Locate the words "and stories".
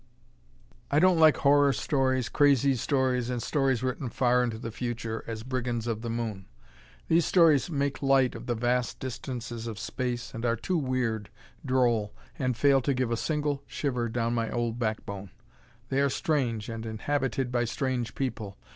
3.29-3.83